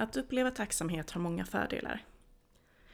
[0.00, 2.04] Att uppleva tacksamhet har många fördelar.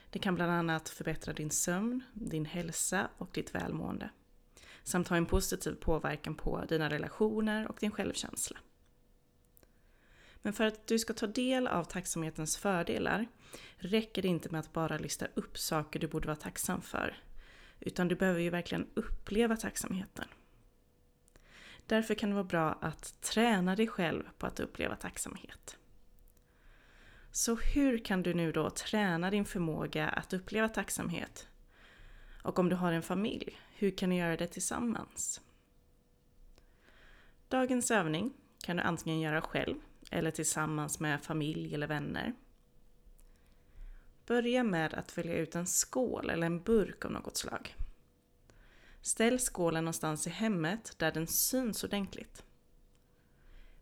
[0.09, 4.09] Det kan bland annat förbättra din sömn, din hälsa och ditt välmående.
[4.83, 8.59] Samt ha en positiv påverkan på dina relationer och din självkänsla.
[10.41, 13.27] Men för att du ska ta del av tacksamhetens fördelar
[13.77, 17.17] räcker det inte med att bara lista upp saker du borde vara tacksam för.
[17.79, 20.27] Utan du behöver ju verkligen uppleva tacksamheten.
[21.85, 25.77] Därför kan det vara bra att träna dig själv på att uppleva tacksamhet.
[27.35, 31.47] Så hur kan du nu då träna din förmåga att uppleva tacksamhet?
[32.43, 35.41] Och om du har en familj, hur kan ni göra det tillsammans?
[37.47, 39.75] Dagens övning kan du antingen göra själv
[40.11, 42.33] eller tillsammans med familj eller vänner.
[44.25, 47.75] Börja med att välja ut en skål eller en burk av något slag.
[49.01, 52.43] Ställ skålen någonstans i hemmet där den syns ordentligt.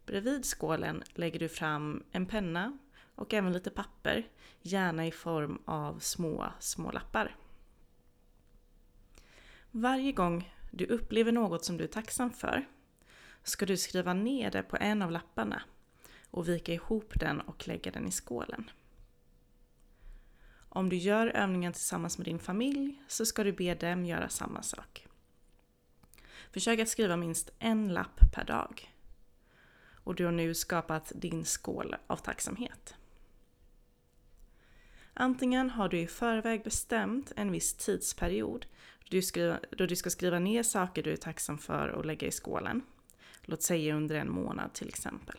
[0.05, 2.77] Bredvid skålen lägger du fram en penna
[3.15, 4.27] och även lite papper,
[4.61, 7.35] gärna i form av små, små lappar.
[9.71, 12.67] Varje gång du upplever något som du är tacksam för
[13.43, 15.61] ska du skriva ner det på en av lapparna
[16.29, 18.69] och vika ihop den och lägga den i skålen.
[20.69, 24.61] Om du gör övningen tillsammans med din familj så ska du be dem göra samma
[24.61, 25.07] sak.
[26.51, 28.93] Försök att skriva minst en lapp per dag.
[30.03, 32.95] Och du har nu skapat din skål av tacksamhet.
[35.13, 38.65] Antingen har du i förväg bestämt en viss tidsperiod
[39.77, 42.81] då du ska skriva ner saker du är tacksam för och lägga i skålen.
[43.41, 45.37] Låt säga under en månad till exempel.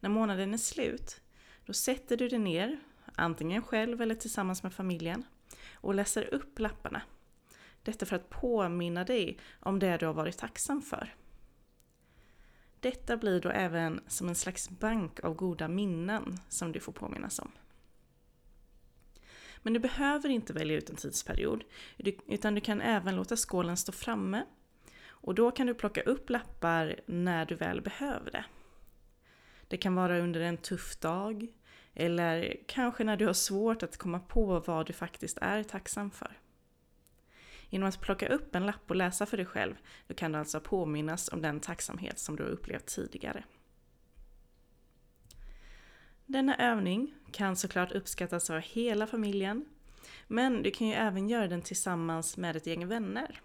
[0.00, 1.20] När månaden är slut,
[1.66, 2.80] då sätter du dig ner,
[3.14, 5.24] antingen själv eller tillsammans med familjen,
[5.74, 7.02] och läser upp lapparna.
[7.82, 11.14] Detta för att påminna dig om det du har varit tacksam för.
[12.80, 17.38] Detta blir då även som en slags bank av goda minnen som du får påminnas
[17.38, 17.50] om.
[19.62, 21.64] Men du behöver inte välja ut en tidsperiod,
[22.26, 24.44] utan du kan även låta skålen stå framme
[25.08, 28.44] och då kan du plocka upp lappar när du väl behöver det.
[29.68, 31.46] Det kan vara under en tuff dag
[31.94, 36.38] eller kanske när du har svårt att komma på vad du faktiskt är tacksam för.
[37.68, 39.74] Genom att plocka upp en lapp och läsa för dig själv,
[40.06, 43.44] då kan du alltså påminnas om den tacksamhet som du har upplevt tidigare.
[46.32, 49.64] Denna övning kan såklart uppskattas av hela familjen,
[50.28, 53.40] men du kan ju även göra den tillsammans med ett gäng vänner.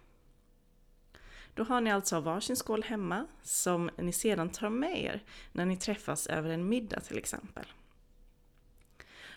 [1.53, 5.77] Då har ni alltså varsin skål hemma som ni sedan tar med er när ni
[5.77, 7.65] träffas över en middag till exempel.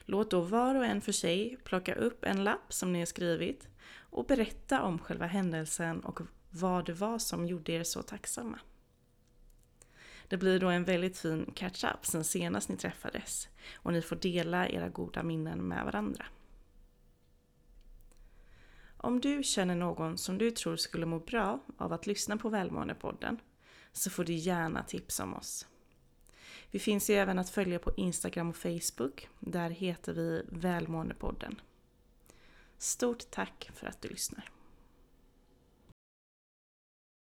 [0.04, 3.68] Låt då var och en för sig plocka upp en lapp som ni har skrivit
[3.96, 8.58] och berätta om själva händelsen och vad det var som gjorde er så tacksamma.
[10.30, 14.68] Det blir då en väldigt fin catch-up sen senast ni träffades och ni får dela
[14.68, 16.26] era goda minnen med varandra.
[18.96, 23.38] Om du känner någon som du tror skulle må bra av att lyssna på Välmåendepodden
[23.92, 25.66] så får du gärna tipsa om oss.
[26.70, 29.28] Vi finns ju även att följa på Instagram och Facebook.
[29.38, 31.60] Där heter vi Välmåendepodden.
[32.78, 34.59] Stort tack för att du lyssnar.